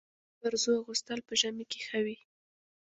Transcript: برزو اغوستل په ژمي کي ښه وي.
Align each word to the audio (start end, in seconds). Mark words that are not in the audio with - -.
برزو 0.39 0.71
اغوستل 0.81 1.19
په 1.27 1.33
ژمي 1.39 1.65
کي 1.71 1.79
ښه 1.87 1.99
وي. 2.05 2.17